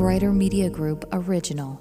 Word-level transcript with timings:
Brighter 0.00 0.32
Media 0.32 0.70
Group 0.70 1.04
original. 1.12 1.78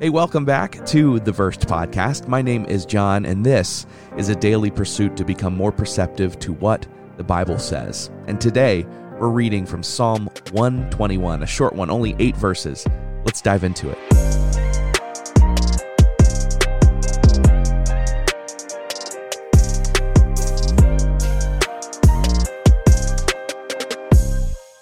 Hey, 0.00 0.08
welcome 0.08 0.46
back 0.46 0.86
to 0.86 1.20
the 1.20 1.32
Versed 1.32 1.66
Podcast. 1.66 2.26
My 2.26 2.40
name 2.40 2.64
is 2.64 2.86
John, 2.86 3.26
and 3.26 3.44
this 3.44 3.84
is 4.16 4.30
a 4.30 4.34
daily 4.34 4.70
pursuit 4.70 5.18
to 5.18 5.24
become 5.26 5.54
more 5.54 5.70
perceptive 5.70 6.38
to 6.38 6.54
what 6.54 6.86
the 7.18 7.24
Bible 7.24 7.58
says. 7.58 8.10
And 8.26 8.40
today, 8.40 8.86
we're 9.18 9.28
reading 9.28 9.66
from 9.66 9.82
Psalm 9.82 10.30
121, 10.52 11.42
a 11.42 11.46
short 11.46 11.74
one, 11.74 11.90
only 11.90 12.16
eight 12.18 12.38
verses. 12.38 12.86
Let's 13.26 13.42
dive 13.42 13.64
into 13.64 13.90
it. 13.90 14.49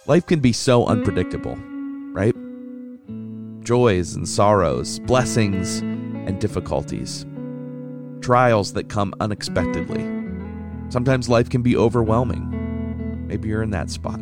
Life 0.09 0.25
can 0.25 0.41
be 0.41 0.55
so 0.55 0.87
unpredictable, 0.87 1.55
right? 2.15 2.35
Joys 3.62 4.15
and 4.15 4.27
sorrows, 4.27 5.01
blessings 5.01 5.81
and 5.81 6.41
difficulties, 6.41 7.27
trials 8.23 8.73
that 8.73 8.89
come 8.89 9.12
unexpectedly. 9.21 10.01
Sometimes 10.89 11.29
life 11.29 11.51
can 11.51 11.61
be 11.61 11.77
overwhelming. 11.77 13.27
Maybe 13.27 13.51
you're 13.51 13.62
in 13.62 13.69
that 13.73 13.91
spot. 13.91 14.19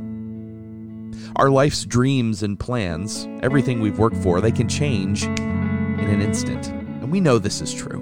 Our 1.36 1.50
life's 1.50 1.84
dreams 1.84 2.42
and 2.42 2.58
plans, 2.58 3.28
everything 3.44 3.80
we've 3.80 4.00
worked 4.00 4.16
for, 4.16 4.40
they 4.40 4.50
can 4.50 4.68
change 4.68 5.22
in 5.22 5.38
an 5.38 6.20
instant. 6.20 6.66
And 6.66 7.12
we 7.12 7.20
know 7.20 7.38
this 7.38 7.62
is 7.62 7.72
true. 7.72 8.00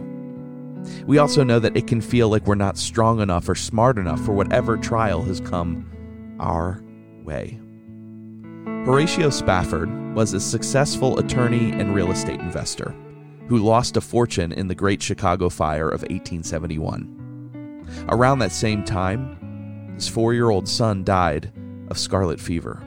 We 1.07 1.19
also 1.19 1.45
know 1.45 1.59
that 1.59 1.77
it 1.77 1.87
can 1.87 2.01
feel 2.01 2.31
like 2.31 2.47
we're 2.47 2.55
not 2.55 2.79
strong 2.79 3.21
enough 3.21 3.47
or 3.47 3.55
smart 3.55 3.99
enough 3.99 4.25
for 4.25 4.33
whatever 4.33 4.79
trial 4.79 5.21
has 5.25 5.39
come 5.39 5.91
our 6.41 6.83
way. 7.23 7.61
Horatio 8.85 9.31
Spafford 9.31 10.15
was 10.15 10.35
a 10.35 10.41
successful 10.41 11.19
attorney 11.19 11.73
and 11.73 11.95
real 11.95 12.13
estate 12.13 12.41
investor 12.41 12.95
who 13.49 13.57
lost 13.57 13.97
a 13.97 14.01
fortune 14.03 14.53
in 14.53 14.69
the 14.69 14.75
Great 14.75 15.03
Chicago 15.03 15.49
Fire 15.49 15.89
of 15.89 16.03
1871. 16.03 18.05
Around 18.11 18.41
that 18.41 18.53
same 18.53 18.85
time, 18.85 19.95
his 19.95 20.07
four 20.07 20.35
year 20.35 20.51
old 20.51 20.69
son 20.69 21.03
died 21.03 21.51
of 21.89 21.99
scarlet 21.99 22.39
fever. 22.39 22.83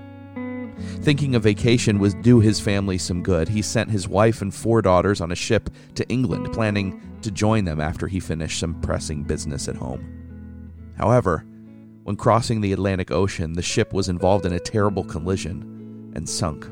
Thinking 1.00 1.34
a 1.34 1.40
vacation 1.40 1.98
would 1.98 2.22
do 2.22 2.42
his 2.42 2.60
family 2.60 3.00
some 3.00 3.24
good, 3.24 3.50
he 3.50 3.64
sent 3.64 3.90
his 3.90 4.08
wife 4.08 4.44
and 4.44 4.54
four 4.54 4.84
daughters 4.84 5.20
on 5.20 5.32
a 5.32 5.36
ship 5.36 5.68
to 5.96 6.08
England, 6.10 6.54
planning 6.54 7.02
to 7.24 7.32
join 7.32 7.66
them 7.66 7.82
after 7.82 8.08
he 8.08 8.20
finished 8.20 8.60
some 8.60 8.80
pressing 8.82 9.24
business 9.24 9.68
at 9.68 9.76
home. 9.76 10.94
However, 10.96 11.44
when 12.04 12.18
crossing 12.18 12.62
the 12.62 12.74
Atlantic 12.74 13.10
Ocean, 13.10 13.54
the 13.54 13.64
ship 13.64 13.94
was 13.94 14.10
involved 14.10 14.46
in 14.46 14.54
a 14.54 14.60
terrible 14.60 15.04
collision 15.04 15.74
and 16.18 16.28
sunk. 16.28 16.70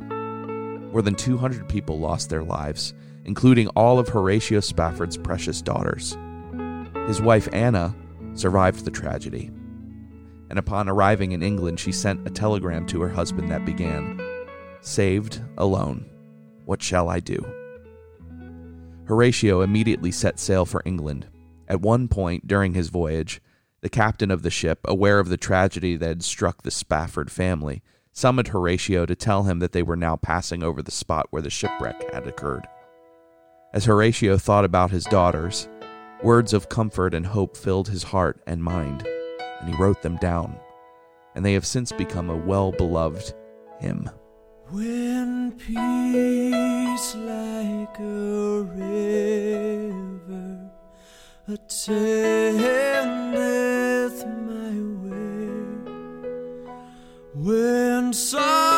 More 0.91 1.01
than 1.01 1.15
200 1.15 1.69
people 1.69 1.99
lost 1.99 2.29
their 2.29 2.43
lives, 2.43 2.93
including 3.23 3.69
all 3.69 3.97
of 3.97 4.09
Horatio 4.09 4.59
Spafford's 4.59 5.17
precious 5.17 5.61
daughters. 5.61 6.17
His 7.07 7.21
wife 7.21 7.47
Anna 7.53 7.95
survived 8.33 8.83
the 8.83 8.91
tragedy, 8.91 9.51
and 10.49 10.59
upon 10.59 10.89
arriving 10.89 11.31
in 11.31 11.41
England, 11.41 11.79
she 11.79 11.91
sent 11.91 12.27
a 12.27 12.31
telegram 12.31 12.85
to 12.87 13.01
her 13.01 13.09
husband 13.09 13.49
that 13.49 13.65
began 13.65 14.21
Saved, 14.81 15.41
alone, 15.57 16.05
what 16.65 16.81
shall 16.81 17.09
I 17.09 17.19
do? 17.19 17.43
Horatio 19.05 19.61
immediately 19.61 20.11
set 20.11 20.39
sail 20.39 20.65
for 20.65 20.81
England. 20.85 21.27
At 21.67 21.81
one 21.81 22.07
point 22.07 22.47
during 22.47 22.73
his 22.73 22.89
voyage, 22.89 23.41
the 23.81 23.89
captain 23.89 24.31
of 24.31 24.43
the 24.43 24.49
ship, 24.49 24.79
aware 24.85 25.19
of 25.19 25.29
the 25.29 25.37
tragedy 25.37 25.95
that 25.97 26.07
had 26.07 26.23
struck 26.23 26.61
the 26.61 26.71
Spafford 26.71 27.31
family, 27.31 27.83
summoned 28.15 28.47
Horatio 28.47 29.05
to 29.05 29.13
tell 29.13 29.43
him 29.43 29.59
that 29.59 29.73
they 29.73 29.83
were 29.83 29.97
now 29.97 30.15
passing 30.15 30.63
over 30.63 30.81
the 30.81 30.89
spot 30.89 31.27
where 31.31 31.41
the 31.41 31.49
shipwreck 31.49 32.13
had 32.13 32.25
occurred. 32.25 32.65
As 33.73 33.83
Horatio 33.83 34.37
thought 34.37 34.63
about 34.63 34.91
his 34.91 35.03
daughters, 35.03 35.67
words 36.23 36.53
of 36.53 36.69
comfort 36.69 37.13
and 37.13 37.25
hope 37.25 37.57
filled 37.57 37.89
his 37.89 38.03
heart 38.03 38.39
and 38.47 38.63
mind, 38.63 39.05
and 39.59 39.69
he 39.69 39.75
wrote 39.81 40.01
them 40.01 40.15
down, 40.17 40.57
and 41.35 41.45
they 41.45 41.51
have 41.53 41.65
since 41.65 41.91
become 41.91 42.29
a 42.29 42.37
well 42.37 42.71
beloved 42.71 43.33
hymn. 43.81 44.09
When 44.69 45.51
peace 45.51 47.15
like 47.15 47.99
a 47.99 48.61
river 48.63 49.91
attendeth 51.49 52.55
my 54.25 54.79
way, 57.43 57.84
when 58.05 58.13
sorrows 58.13 58.74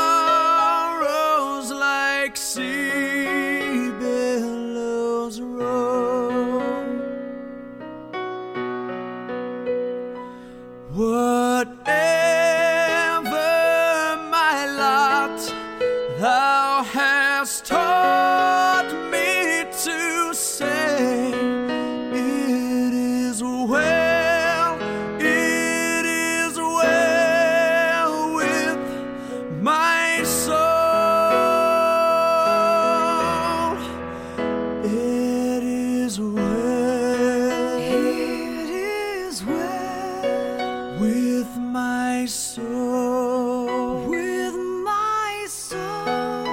with 41.00 41.58
my 41.58 42.26
soul, 42.26 44.08
with 44.08 44.56
my 44.84 45.46
soul. 45.48 46.48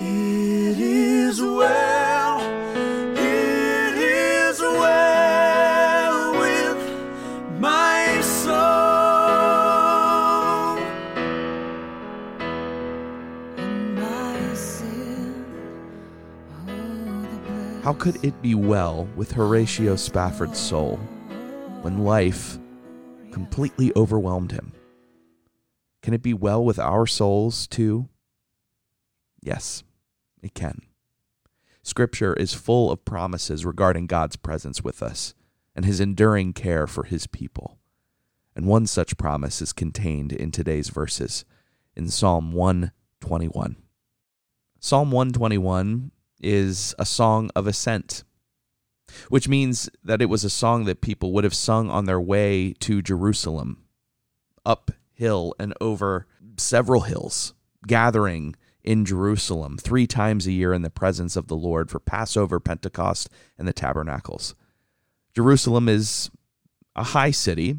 It 0.00 0.78
is 0.78 1.40
well, 1.40 2.40
it 3.16 3.96
is 3.96 4.60
well 4.60 6.32
with 6.40 7.60
my 7.60 8.20
soul. 8.20 8.50
And 13.56 13.94
my 13.96 14.54
sin, 14.54 15.44
oh, 16.68 17.80
How 17.82 17.92
could 17.92 18.24
it 18.24 18.42
be 18.42 18.54
well 18.56 19.06
with 19.14 19.30
Horatio 19.30 19.94
Spafford's 19.96 20.58
soul 20.58 20.98
when 21.82 21.98
life 22.04 22.59
completely 23.32 23.92
overwhelmed 23.96 24.52
him? 24.52 24.72
Can 26.02 26.14
it 26.14 26.22
be 26.22 26.34
well 26.34 26.64
with 26.64 26.78
our 26.78 27.06
souls 27.06 27.66
too? 27.66 28.08
Yes, 29.42 29.82
it 30.42 30.54
can. 30.54 30.82
Scripture 31.82 32.34
is 32.34 32.54
full 32.54 32.90
of 32.90 33.04
promises 33.04 33.64
regarding 33.64 34.06
God's 34.06 34.36
presence 34.36 34.84
with 34.84 35.02
us 35.02 35.34
and 35.74 35.84
his 35.84 36.00
enduring 36.00 36.52
care 36.52 36.86
for 36.86 37.04
his 37.04 37.26
people. 37.26 37.78
And 38.54 38.66
one 38.66 38.86
such 38.86 39.16
promise 39.16 39.62
is 39.62 39.72
contained 39.72 40.32
in 40.32 40.50
today's 40.50 40.88
verses 40.88 41.44
in 41.96 42.08
Psalm 42.08 42.52
121. 42.52 43.76
Psalm 44.80 45.10
121 45.10 46.10
is 46.40 46.94
a 46.98 47.04
song 47.06 47.50
of 47.54 47.66
ascent, 47.66 48.24
which 49.28 49.48
means 49.48 49.90
that 50.02 50.22
it 50.22 50.28
was 50.28 50.44
a 50.44 50.50
song 50.50 50.84
that 50.84 51.00
people 51.00 51.32
would 51.32 51.44
have 51.44 51.54
sung 51.54 51.90
on 51.90 52.04
their 52.04 52.20
way 52.20 52.74
to 52.80 53.02
Jerusalem, 53.02 53.84
uphill 54.64 55.54
and 55.58 55.74
over 55.80 56.26
several 56.56 57.02
hills, 57.02 57.54
gathering 57.86 58.56
in 58.82 59.04
Jerusalem 59.04 59.76
three 59.78 60.06
times 60.06 60.46
a 60.46 60.52
year 60.52 60.72
in 60.72 60.82
the 60.82 60.90
presence 60.90 61.36
of 61.36 61.48
the 61.48 61.56
Lord 61.56 61.90
for 61.90 62.00
Passover, 62.00 62.60
Pentecost, 62.60 63.28
and 63.58 63.68
the 63.68 63.72
tabernacles. 63.72 64.54
Jerusalem 65.34 65.88
is 65.88 66.30
a 66.96 67.04
high 67.04 67.30
city 67.30 67.76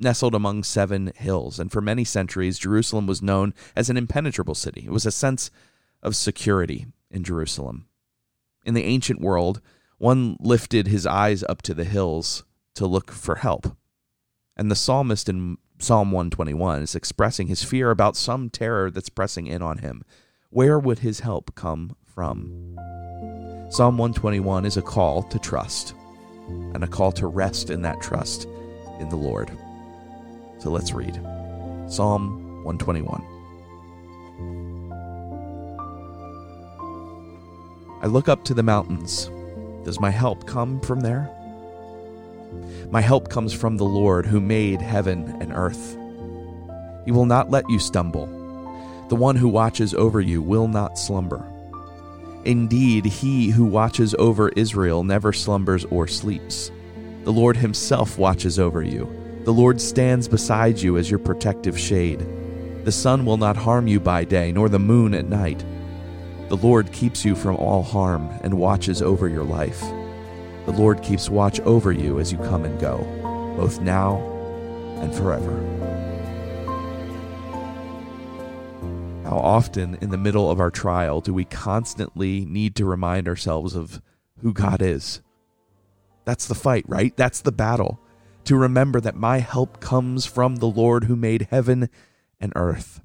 nestled 0.00 0.34
among 0.34 0.64
seven 0.64 1.12
hills, 1.14 1.60
and 1.60 1.70
for 1.70 1.80
many 1.80 2.04
centuries, 2.04 2.58
Jerusalem 2.58 3.06
was 3.06 3.22
known 3.22 3.54
as 3.76 3.90
an 3.90 3.96
impenetrable 3.96 4.54
city. 4.54 4.84
It 4.86 4.92
was 4.92 5.06
a 5.06 5.12
sense 5.12 5.50
of 6.02 6.16
security 6.16 6.86
in 7.10 7.22
Jerusalem. 7.22 7.86
In 8.64 8.74
the 8.74 8.84
ancient 8.84 9.20
world, 9.20 9.60
one 10.00 10.34
lifted 10.40 10.88
his 10.88 11.06
eyes 11.06 11.44
up 11.46 11.60
to 11.60 11.74
the 11.74 11.84
hills 11.84 12.42
to 12.74 12.86
look 12.86 13.10
for 13.10 13.34
help. 13.34 13.76
And 14.56 14.70
the 14.70 14.74
psalmist 14.74 15.28
in 15.28 15.58
Psalm 15.78 16.10
121 16.10 16.82
is 16.82 16.94
expressing 16.94 17.48
his 17.48 17.62
fear 17.62 17.90
about 17.90 18.16
some 18.16 18.48
terror 18.48 18.90
that's 18.90 19.10
pressing 19.10 19.46
in 19.46 19.60
on 19.60 19.76
him. 19.78 20.02
Where 20.48 20.78
would 20.78 21.00
his 21.00 21.20
help 21.20 21.54
come 21.54 21.96
from? 22.02 22.78
Psalm 23.68 23.98
121 23.98 24.64
is 24.64 24.78
a 24.78 24.82
call 24.82 25.22
to 25.24 25.38
trust 25.38 25.94
and 26.48 26.82
a 26.82 26.88
call 26.88 27.12
to 27.12 27.26
rest 27.26 27.68
in 27.68 27.82
that 27.82 28.00
trust 28.00 28.48
in 29.00 29.10
the 29.10 29.16
Lord. 29.16 29.50
So 30.60 30.70
let's 30.70 30.94
read 30.94 31.16
Psalm 31.88 32.64
121. 32.64 33.22
I 38.02 38.06
look 38.06 38.30
up 38.30 38.44
to 38.44 38.54
the 38.54 38.62
mountains. 38.62 39.30
Does 39.90 39.98
my 39.98 40.10
help 40.10 40.46
come 40.46 40.78
from 40.82 41.00
there? 41.00 41.28
My 42.92 43.00
help 43.00 43.28
comes 43.28 43.52
from 43.52 43.76
the 43.76 43.82
Lord 43.82 44.24
who 44.24 44.40
made 44.40 44.80
heaven 44.80 45.36
and 45.40 45.52
earth. 45.52 45.98
He 47.04 47.10
will 47.10 47.26
not 47.26 47.50
let 47.50 47.68
you 47.68 47.80
stumble. 47.80 48.26
The 49.08 49.16
one 49.16 49.34
who 49.34 49.48
watches 49.48 49.92
over 49.92 50.20
you 50.20 50.42
will 50.42 50.68
not 50.68 50.96
slumber. 50.96 51.44
Indeed, 52.44 53.04
he 53.04 53.50
who 53.50 53.64
watches 53.64 54.14
over 54.16 54.50
Israel 54.50 55.02
never 55.02 55.32
slumbers 55.32 55.84
or 55.86 56.06
sleeps. 56.06 56.70
The 57.24 57.32
Lord 57.32 57.56
himself 57.56 58.16
watches 58.16 58.60
over 58.60 58.84
you. 58.84 59.12
The 59.42 59.52
Lord 59.52 59.80
stands 59.80 60.28
beside 60.28 60.78
you 60.78 60.98
as 60.98 61.10
your 61.10 61.18
protective 61.18 61.76
shade. 61.76 62.24
The 62.84 62.92
sun 62.92 63.24
will 63.24 63.38
not 63.38 63.56
harm 63.56 63.88
you 63.88 63.98
by 63.98 64.22
day, 64.22 64.52
nor 64.52 64.68
the 64.68 64.78
moon 64.78 65.14
at 65.14 65.28
night. 65.28 65.64
The 66.50 66.56
Lord 66.56 66.90
keeps 66.90 67.24
you 67.24 67.36
from 67.36 67.54
all 67.54 67.84
harm 67.84 68.28
and 68.42 68.54
watches 68.54 69.00
over 69.02 69.28
your 69.28 69.44
life. 69.44 69.78
The 70.66 70.72
Lord 70.72 71.00
keeps 71.00 71.30
watch 71.30 71.60
over 71.60 71.92
you 71.92 72.18
as 72.18 72.32
you 72.32 72.38
come 72.38 72.64
and 72.64 72.80
go, 72.80 72.98
both 73.56 73.80
now 73.80 74.16
and 75.00 75.14
forever. 75.14 75.54
How 79.22 79.38
often 79.38 79.94
in 80.00 80.10
the 80.10 80.18
middle 80.18 80.50
of 80.50 80.58
our 80.58 80.72
trial 80.72 81.20
do 81.20 81.32
we 81.32 81.44
constantly 81.44 82.44
need 82.44 82.74
to 82.74 82.84
remind 82.84 83.28
ourselves 83.28 83.76
of 83.76 84.02
who 84.40 84.52
God 84.52 84.82
is? 84.82 85.22
That's 86.24 86.48
the 86.48 86.56
fight, 86.56 86.84
right? 86.88 87.16
That's 87.16 87.42
the 87.42 87.52
battle. 87.52 88.00
To 88.46 88.56
remember 88.56 89.00
that 89.00 89.14
my 89.14 89.38
help 89.38 89.78
comes 89.78 90.26
from 90.26 90.56
the 90.56 90.66
Lord 90.66 91.04
who 91.04 91.14
made 91.14 91.46
heaven 91.52 91.88
and 92.40 92.52
earth. 92.56 93.02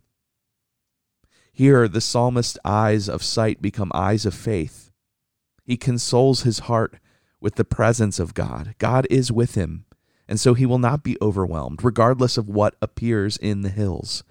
Here, 1.57 1.87
the 1.87 2.01
psalmist's 2.01 2.59
eyes 2.65 3.07
of 3.07 3.23
sight 3.23 3.61
become 3.61 3.89
eyes 3.93 4.25
of 4.25 4.33
faith. 4.33 4.91
He 5.63 5.77
consoles 5.77 6.41
his 6.41 6.59
heart 6.59 6.97
with 7.39 7.55
the 7.55 7.63
presence 7.63 8.19
of 8.19 8.33
God. 8.33 8.75
God 8.77 9.07
is 9.09 9.31
with 9.31 9.55
him, 9.55 9.85
and 10.27 10.37
so 10.37 10.53
he 10.53 10.65
will 10.65 10.79
not 10.79 11.01
be 11.01 11.15
overwhelmed, 11.21 11.81
regardless 11.81 12.37
of 12.37 12.49
what 12.49 12.75
appears 12.81 13.37
in 13.37 13.61
the 13.61 13.69
hills. 13.69 14.25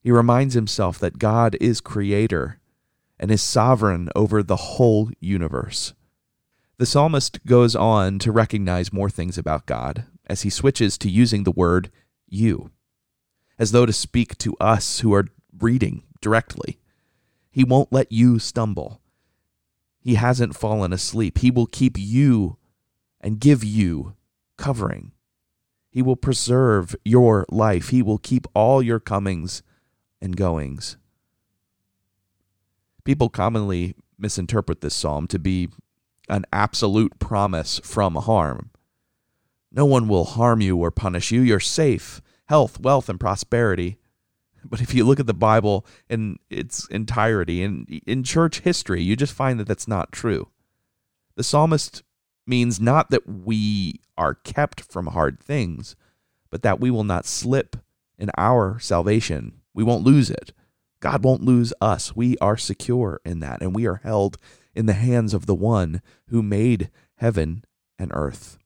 He 0.00 0.10
reminds 0.10 0.54
himself 0.54 0.98
that 0.98 1.20
God 1.20 1.56
is 1.60 1.80
creator 1.80 2.58
and 3.20 3.30
is 3.30 3.40
sovereign 3.40 4.08
over 4.16 4.42
the 4.42 4.56
whole 4.56 5.10
universe. 5.20 5.94
The 6.78 6.86
psalmist 6.86 7.46
goes 7.46 7.76
on 7.76 8.18
to 8.18 8.32
recognize 8.32 8.92
more 8.92 9.10
things 9.10 9.38
about 9.38 9.66
God 9.66 10.06
as 10.26 10.42
he 10.42 10.50
switches 10.50 10.98
to 10.98 11.08
using 11.08 11.44
the 11.44 11.52
word 11.52 11.92
you, 12.26 12.72
as 13.60 13.70
though 13.70 13.86
to 13.86 13.92
speak 13.92 14.36
to 14.38 14.56
us 14.58 15.00
who 15.00 15.14
are 15.14 15.28
reading 15.60 16.04
directly. 16.20 16.78
He 17.50 17.64
won't 17.64 17.92
let 17.92 18.12
you 18.12 18.38
stumble. 18.38 19.00
He 20.00 20.14
hasn't 20.14 20.56
fallen 20.56 20.92
asleep. 20.92 21.38
He 21.38 21.50
will 21.50 21.66
keep 21.66 21.96
you 21.98 22.56
and 23.20 23.40
give 23.40 23.64
you 23.64 24.14
covering. 24.56 25.12
He 25.90 26.02
will 26.02 26.16
preserve 26.16 26.94
your 27.04 27.46
life. 27.50 27.88
He 27.88 28.02
will 28.02 28.18
keep 28.18 28.46
all 28.54 28.82
your 28.82 29.00
comings 29.00 29.62
and 30.20 30.36
goings. 30.36 30.96
People 33.04 33.28
commonly 33.28 33.94
misinterpret 34.18 34.80
this 34.80 34.94
psalm 34.94 35.26
to 35.28 35.38
be 35.38 35.68
an 36.28 36.44
absolute 36.52 37.18
promise 37.18 37.80
from 37.82 38.14
harm. 38.16 38.70
No 39.72 39.86
one 39.86 40.08
will 40.08 40.24
harm 40.24 40.60
you 40.60 40.76
or 40.76 40.90
punish 40.90 41.30
you. 41.30 41.40
You're 41.40 41.60
safe, 41.60 42.20
health, 42.46 42.80
wealth, 42.80 43.08
and 43.08 43.18
prosperity. 43.18 43.98
But 44.68 44.80
if 44.80 44.94
you 44.94 45.04
look 45.04 45.20
at 45.20 45.26
the 45.26 45.34
Bible 45.34 45.86
in 46.08 46.38
its 46.50 46.86
entirety 46.88 47.62
and 47.62 47.88
in 48.06 48.22
church 48.22 48.60
history, 48.60 49.02
you 49.02 49.16
just 49.16 49.32
find 49.32 49.58
that 49.58 49.66
that's 49.66 49.88
not 49.88 50.12
true. 50.12 50.48
The 51.36 51.44
psalmist 51.44 52.02
means 52.46 52.80
not 52.80 53.10
that 53.10 53.28
we 53.28 54.00
are 54.16 54.34
kept 54.34 54.80
from 54.80 55.08
hard 55.08 55.40
things, 55.40 55.96
but 56.50 56.62
that 56.62 56.80
we 56.80 56.90
will 56.90 57.04
not 57.04 57.26
slip 57.26 57.76
in 58.18 58.30
our 58.36 58.78
salvation. 58.78 59.60
We 59.74 59.84
won't 59.84 60.04
lose 60.04 60.30
it. 60.30 60.52
God 61.00 61.22
won't 61.22 61.44
lose 61.44 61.72
us. 61.80 62.16
We 62.16 62.36
are 62.38 62.56
secure 62.56 63.20
in 63.24 63.40
that, 63.40 63.62
and 63.62 63.74
we 63.74 63.86
are 63.86 64.00
held 64.02 64.36
in 64.74 64.86
the 64.86 64.94
hands 64.94 65.32
of 65.32 65.46
the 65.46 65.54
one 65.54 66.02
who 66.28 66.42
made 66.42 66.90
heaven 67.16 67.64
and 67.98 68.10
earth. 68.14 68.58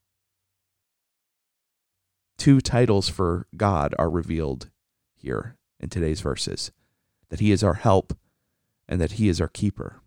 Two 2.38 2.60
titles 2.60 3.08
for 3.08 3.46
God 3.56 3.94
are 3.98 4.10
revealed 4.10 4.70
here 5.14 5.56
in 5.82 5.88
today's 5.88 6.20
verses 6.20 6.70
that 7.28 7.40
He 7.40 7.50
is 7.50 7.64
our 7.64 7.74
help 7.74 8.16
and 8.88 9.00
that 9.00 9.12
He 9.12 9.28
is 9.28 9.40
our 9.40 9.48
keeper. 9.48 10.00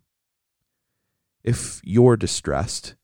If 1.44 1.80
you're 1.84 2.16
distressed, 2.16 2.94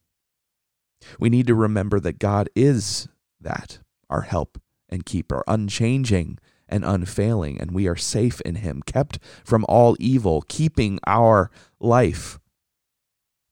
we 1.19 1.29
need 1.29 1.47
to 1.47 1.55
remember 1.55 2.01
that 2.01 2.19
God 2.19 2.49
is 2.55 3.09
that, 3.41 3.79
our 4.09 4.23
help 4.23 4.61
and 4.89 5.07
keeper, 5.07 5.43
unchanging 5.47 6.39
and 6.69 6.85
unfailing, 6.85 7.61
and 7.61 7.73
we 7.73 7.87
are 7.87 7.97
safe 7.97 8.41
in 8.43 8.57
Him, 8.57 8.83
kept 8.83 9.19
from 9.45 9.65
all 9.69 9.97
evil, 10.01 10.43
keeping 10.49 10.99
our 11.07 11.51
life. 11.81 12.39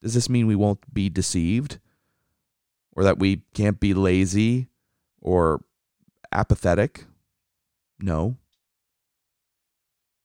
Does 0.03 0.15
this 0.15 0.31
mean 0.31 0.47
we 0.47 0.57
won't 0.57 0.93
be 0.93 1.09
deceived? 1.09 1.79
Or 2.97 3.05
that 3.05 3.19
we 3.19 3.43
can't 3.55 3.79
be 3.79 3.95
lazy 3.95 4.69
or 5.21 5.63
apathetic? 6.33 7.05
No. 8.01 8.37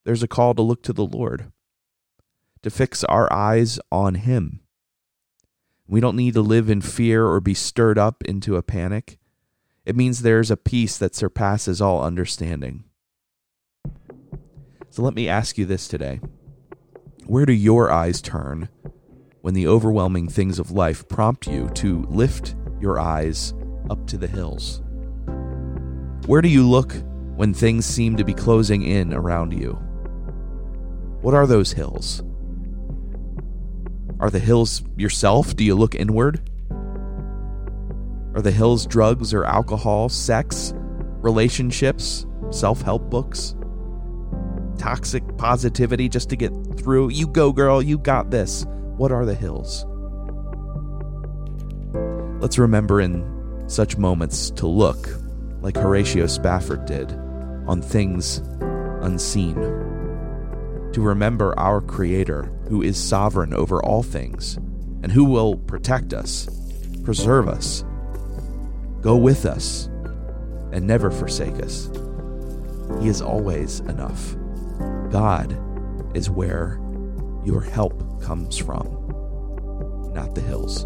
There's 0.06 0.24
a 0.24 0.28
call 0.28 0.54
to 0.54 0.62
look 0.62 0.84
to 0.84 0.94
the 0.94 1.06
Lord, 1.06 1.52
to 2.62 2.70
fix 2.70 3.04
our 3.04 3.32
eyes 3.34 3.80
on 3.92 4.16
Him. 4.16 4.62
We 5.88 6.00
don't 6.00 6.16
need 6.16 6.36
to 6.36 6.42
live 6.42 6.70
in 6.70 6.82
fear 6.82 7.26
or 7.26 7.40
be 7.40 7.56
stirred 7.56 7.98
up 7.98 8.24
into 8.24 8.56
a 8.56 8.64
panic. 8.64 9.18
It 9.84 9.96
means 9.96 10.22
there's 10.22 10.52
a 10.52 10.58
peace 10.58 10.98
that 11.00 11.16
surpasses 11.16 11.82
all 11.82 12.04
understanding. 12.04 12.86
So 14.92 15.02
let 15.02 15.16
me 15.16 15.28
ask 15.28 15.58
you 15.58 15.66
this 15.66 15.88
today 15.88 16.22
Where 17.26 17.46
do 17.48 17.54
your 17.54 17.92
eyes 17.92 18.22
turn 18.22 18.70
when 19.42 19.56
the 19.56 19.68
overwhelming 19.68 20.30
things 20.30 20.60
of 20.60 20.72
life 20.72 21.08
prompt 21.08 21.48
you 21.48 21.70
to 21.76 22.04
lift 22.04 22.56
your 22.80 23.00
eyes 23.00 23.56
up 23.90 24.06
to 24.08 24.18
the 24.18 24.28
hills? 24.28 24.84
Where 26.28 26.42
do 26.42 26.48
you 26.48 26.68
look 26.68 26.94
when 27.36 27.54
things 27.54 27.86
seem 27.86 28.18
to 28.18 28.24
be 28.24 28.34
closing 28.34 28.84
in 28.84 29.14
around 29.14 29.52
you? 29.52 29.85
What 31.26 31.34
are 31.34 31.48
those 31.48 31.72
hills? 31.72 32.22
Are 34.20 34.30
the 34.30 34.38
hills 34.38 34.84
yourself? 34.96 35.56
Do 35.56 35.64
you 35.64 35.74
look 35.74 35.96
inward? 35.96 36.40
Are 38.36 38.44
the 38.44 38.52
hills 38.52 38.86
drugs 38.86 39.34
or 39.34 39.44
alcohol, 39.44 40.08
sex, 40.08 40.72
relationships, 40.76 42.28
self 42.52 42.84
help 42.84 43.10
books? 43.10 43.56
Toxic 44.78 45.24
positivity 45.40 46.10
just 46.10 46.30
to 46.30 46.36
get 46.36 46.52
through? 46.78 47.10
You 47.10 47.26
go, 47.26 47.52
girl, 47.52 47.82
you 47.82 47.98
got 47.98 48.30
this. 48.30 48.64
What 48.96 49.12
are 49.12 49.26
the 49.26 49.34
hills? 49.34 49.84
Let's 52.40 52.60
remember 52.60 53.02
in 53.02 53.64
such 53.66 53.98
moments 53.98 54.52
to 54.52 54.68
look, 54.68 55.10
like 55.62 55.76
Horatio 55.76 56.28
Spafford 56.28 56.86
did, 56.86 57.12
on 57.66 57.82
things 57.82 58.44
unseen. 59.02 60.05
To 60.96 61.02
remember 61.02 61.54
our 61.60 61.82
Creator, 61.82 62.44
who 62.70 62.82
is 62.82 62.98
sovereign 62.98 63.54
over 63.54 63.84
all 63.84 64.02
things, 64.02 64.56
and 65.04 65.12
who 65.12 65.26
will 65.26 65.58
protect 65.58 66.14
us, 66.14 66.48
preserve 67.04 67.50
us, 67.50 67.84
go 69.02 69.18
with 69.18 69.46
us, 69.46 69.88
and 70.72 70.88
never 70.88 71.12
forsake 71.12 71.62
us. 71.62 71.92
He 73.02 73.10
is 73.10 73.22
always 73.22 73.82
enough. 73.82 74.38
God 75.12 75.60
is 76.16 76.30
where 76.30 76.80
your 77.44 77.60
help 77.60 78.24
comes 78.24 78.58
from, 78.58 78.86
not 80.16 80.34
the 80.34 80.40
hills. 80.40 80.86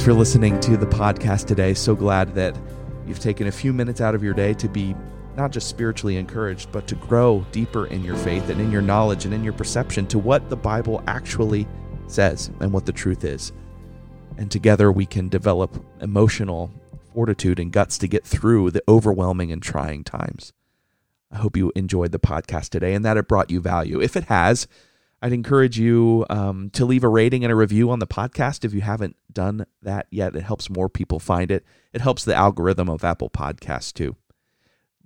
Thanks 0.00 0.08
for 0.08 0.18
listening 0.18 0.58
to 0.60 0.78
the 0.78 0.86
podcast 0.86 1.46
today. 1.46 1.74
So 1.74 1.94
glad 1.94 2.34
that 2.34 2.58
you've 3.06 3.18
taken 3.18 3.48
a 3.48 3.52
few 3.52 3.70
minutes 3.70 4.00
out 4.00 4.14
of 4.14 4.22
your 4.22 4.32
day 4.32 4.54
to 4.54 4.66
be 4.66 4.96
not 5.36 5.50
just 5.50 5.68
spiritually 5.68 6.16
encouraged, 6.16 6.72
but 6.72 6.86
to 6.86 6.94
grow 6.94 7.44
deeper 7.52 7.84
in 7.84 8.02
your 8.02 8.16
faith 8.16 8.48
and 8.48 8.62
in 8.62 8.72
your 8.72 8.80
knowledge 8.80 9.26
and 9.26 9.34
in 9.34 9.44
your 9.44 9.52
perception 9.52 10.06
to 10.06 10.18
what 10.18 10.48
the 10.48 10.56
Bible 10.56 11.02
actually 11.06 11.68
says 12.06 12.50
and 12.60 12.72
what 12.72 12.86
the 12.86 12.92
truth 12.92 13.24
is. 13.24 13.52
And 14.38 14.50
together 14.50 14.90
we 14.90 15.04
can 15.04 15.28
develop 15.28 15.84
emotional 16.00 16.72
fortitude 17.12 17.58
and 17.58 17.70
guts 17.70 17.98
to 17.98 18.08
get 18.08 18.24
through 18.24 18.70
the 18.70 18.82
overwhelming 18.88 19.52
and 19.52 19.62
trying 19.62 20.02
times. 20.02 20.54
I 21.30 21.36
hope 21.36 21.58
you 21.58 21.72
enjoyed 21.76 22.12
the 22.12 22.18
podcast 22.18 22.70
today 22.70 22.94
and 22.94 23.04
that 23.04 23.18
it 23.18 23.28
brought 23.28 23.50
you 23.50 23.60
value. 23.60 24.00
If 24.00 24.16
it 24.16 24.24
has, 24.24 24.66
I'd 25.22 25.32
encourage 25.32 25.78
you 25.78 26.24
um, 26.30 26.70
to 26.70 26.86
leave 26.86 27.04
a 27.04 27.08
rating 27.08 27.44
and 27.44 27.52
a 27.52 27.56
review 27.56 27.90
on 27.90 27.98
the 27.98 28.06
podcast 28.06 28.64
if 28.64 28.72
you 28.72 28.80
haven't 28.80 29.16
done 29.32 29.66
that 29.82 30.06
yet. 30.10 30.34
It 30.34 30.42
helps 30.42 30.70
more 30.70 30.88
people 30.88 31.18
find 31.18 31.50
it. 31.50 31.64
It 31.92 32.00
helps 32.00 32.24
the 32.24 32.34
algorithm 32.34 32.88
of 32.88 33.04
Apple 33.04 33.28
Podcasts 33.28 33.92
too. 33.92 34.16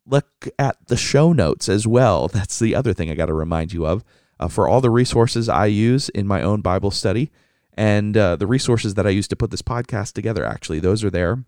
Look 0.06 0.48
at 0.58 0.76
the 0.86 0.96
show 0.96 1.32
notes 1.32 1.68
as 1.68 1.86
well. 1.86 2.28
That's 2.32 2.58
the 2.58 2.74
other 2.74 2.92
thing 2.92 3.10
I 3.10 3.14
got 3.14 3.26
to 3.26 3.34
remind 3.34 3.72
you 3.72 3.86
of. 3.86 4.04
Uh, 4.38 4.48
for 4.48 4.68
all 4.68 4.80
the 4.80 4.90
resources 4.90 5.48
I 5.48 5.66
use 5.66 6.08
in 6.10 6.26
my 6.26 6.42
own 6.42 6.60
Bible 6.60 6.90
study 6.90 7.30
and 7.74 8.16
uh, 8.16 8.36
the 8.36 8.46
resources 8.46 8.94
that 8.94 9.06
I 9.06 9.10
use 9.10 9.28
to 9.28 9.36
put 9.36 9.50
this 9.50 9.62
podcast 9.62 10.12
together, 10.12 10.44
actually, 10.44 10.80
those 10.80 11.02
are 11.02 11.10
there, 11.10 11.44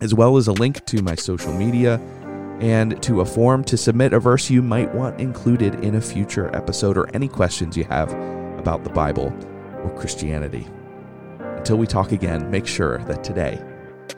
as 0.00 0.14
well 0.14 0.36
as 0.36 0.46
a 0.46 0.52
link 0.52 0.84
to 0.86 1.02
my 1.02 1.14
social 1.14 1.52
media 1.52 2.00
and 2.60 3.02
to 3.02 3.20
a 3.20 3.24
form 3.24 3.64
to 3.64 3.76
submit 3.76 4.12
a 4.12 4.20
verse 4.20 4.50
you 4.50 4.62
might 4.62 4.94
want 4.94 5.20
included 5.20 5.74
in 5.84 5.94
a 5.96 6.00
future 6.00 6.54
episode 6.54 6.96
or 6.96 7.08
any 7.14 7.28
questions 7.28 7.76
you 7.76 7.84
have 7.84 8.12
about 8.58 8.84
the 8.84 8.90
Bible 8.90 9.34
or 9.82 9.94
Christianity. 9.98 10.66
Until 11.40 11.76
we 11.76 11.86
talk 11.86 12.12
again, 12.12 12.50
make 12.50 12.66
sure 12.66 12.98
that 13.04 13.24
today 13.24 13.62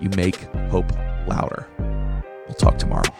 you 0.01 0.11
make 0.11 0.37
hope 0.71 0.91
louder. 1.27 1.69
We'll 2.47 2.55
talk 2.55 2.79
tomorrow. 2.79 3.11